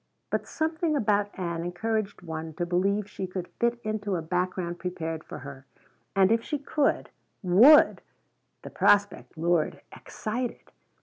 [0.31, 5.23] But something about Ann encouraged one to believe she could fit into a background prepared
[5.23, 5.67] for her.
[6.15, 7.11] And if she could
[7.43, 8.01] would!
[8.63, 10.71] The prospect lured excited.